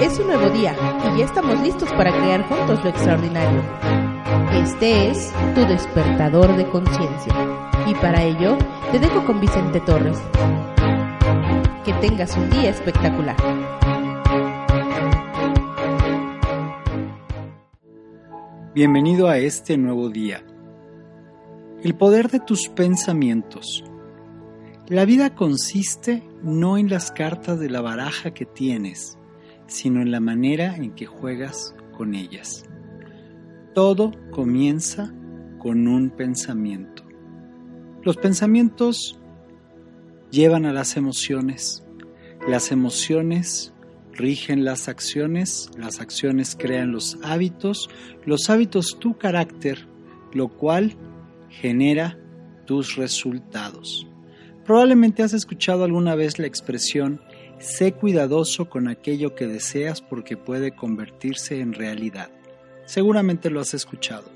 [0.00, 0.76] Es un nuevo día
[1.12, 3.62] y ya estamos listos para crear juntos lo extraordinario.
[4.52, 7.34] Este es tu despertador de conciencia
[7.88, 8.56] y para ello
[8.92, 10.18] te dejo con Vicente Torres.
[11.84, 13.36] Que tengas un día espectacular.
[18.72, 20.44] Bienvenido a este nuevo día.
[21.82, 23.82] El poder de tus pensamientos.
[24.86, 29.18] La vida consiste no en las cartas de la baraja que tienes,
[29.66, 32.64] sino en la manera en que juegas con ellas.
[33.74, 35.12] Todo comienza
[35.58, 37.04] con un pensamiento.
[38.02, 39.18] Los pensamientos
[40.30, 41.84] llevan a las emociones.
[42.46, 43.74] Las emociones
[44.12, 47.88] rigen las acciones, las acciones crean los hábitos,
[48.24, 49.88] los hábitos tu carácter,
[50.32, 50.96] lo cual
[51.48, 52.18] genera
[52.64, 54.06] tus resultados.
[54.64, 57.20] Probablemente has escuchado alguna vez la expresión
[57.58, 62.30] sé cuidadoso con aquello que deseas porque puede convertirse en realidad.
[62.86, 64.30] Seguramente lo has escuchado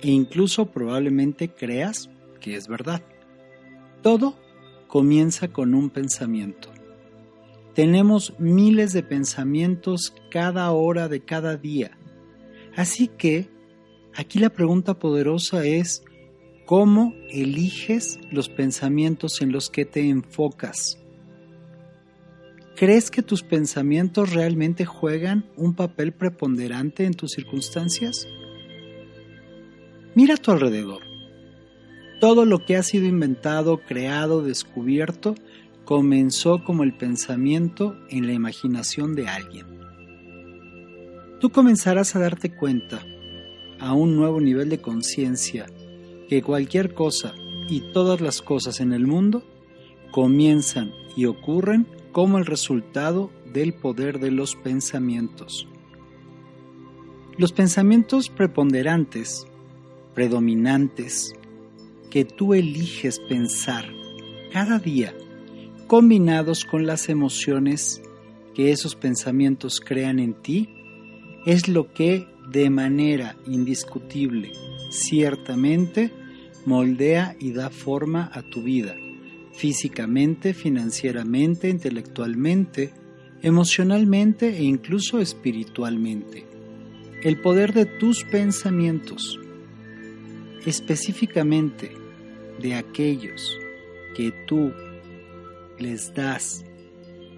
[0.00, 3.02] e incluso probablemente creas que es verdad.
[4.02, 4.34] Todo
[4.86, 6.70] comienza con un pensamiento.
[7.74, 11.98] Tenemos miles de pensamientos cada hora de cada día.
[12.76, 13.48] Así que
[14.14, 16.04] aquí la pregunta poderosa es,
[16.66, 21.03] ¿cómo eliges los pensamientos en los que te enfocas?
[22.76, 28.26] ¿Crees que tus pensamientos realmente juegan un papel preponderante en tus circunstancias?
[30.16, 31.02] Mira a tu alrededor.
[32.20, 35.36] Todo lo que ha sido inventado, creado, descubierto,
[35.84, 39.66] comenzó como el pensamiento en la imaginación de alguien.
[41.40, 43.06] Tú comenzarás a darte cuenta,
[43.78, 45.66] a un nuevo nivel de conciencia,
[46.28, 47.34] que cualquier cosa
[47.68, 49.44] y todas las cosas en el mundo
[50.10, 55.66] comienzan y ocurren como el resultado del poder de los pensamientos.
[57.36, 59.48] Los pensamientos preponderantes,
[60.14, 61.34] predominantes,
[62.10, 63.86] que tú eliges pensar
[64.52, 65.12] cada día
[65.88, 68.00] combinados con las emociones
[68.54, 70.68] que esos pensamientos crean en ti,
[71.46, 74.52] es lo que de manera indiscutible,
[74.90, 76.12] ciertamente,
[76.64, 78.94] moldea y da forma a tu vida,
[79.54, 82.92] físicamente, financieramente, intelectualmente,
[83.42, 86.44] emocionalmente e incluso espiritualmente.
[87.22, 89.38] El poder de tus pensamientos,
[90.66, 91.92] específicamente
[92.60, 93.58] de aquellos
[94.16, 94.72] que tú
[95.78, 96.64] les das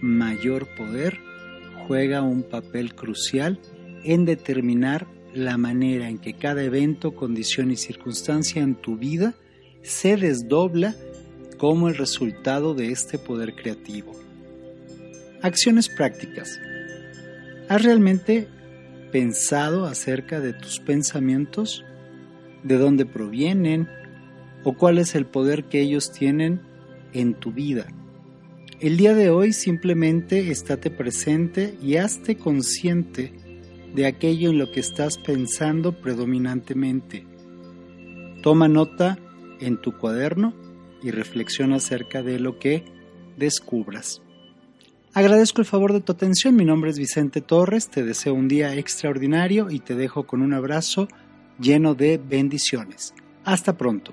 [0.00, 1.18] mayor poder,
[1.86, 3.58] juega un papel crucial
[4.04, 9.34] en determinar la manera en que cada evento, condición y circunstancia en tu vida
[9.82, 10.94] se desdobla
[11.56, 14.12] como el resultado de este poder creativo.
[15.42, 16.58] Acciones prácticas.
[17.68, 18.48] ¿Has realmente
[19.12, 21.84] pensado acerca de tus pensamientos?
[22.62, 23.88] ¿De dónde provienen?
[24.64, 26.60] ¿O cuál es el poder que ellos tienen
[27.12, 27.86] en tu vida?
[28.80, 33.32] El día de hoy simplemente estate presente y hazte consciente
[33.94, 37.26] de aquello en lo que estás pensando predominantemente.
[38.42, 39.18] Toma nota
[39.60, 40.63] en tu cuaderno
[41.04, 42.82] y reflexiona acerca de lo que
[43.36, 44.22] descubras.
[45.12, 48.74] Agradezco el favor de tu atención, mi nombre es Vicente Torres, te deseo un día
[48.74, 51.06] extraordinario y te dejo con un abrazo
[51.60, 53.14] lleno de bendiciones.
[53.44, 54.12] Hasta pronto.